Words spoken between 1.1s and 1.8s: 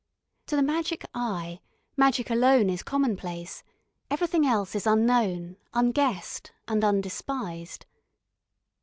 eye,